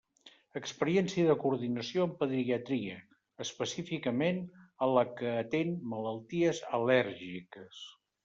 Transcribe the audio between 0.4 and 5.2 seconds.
Experiència de coordinació amb pediatria, específicament amb la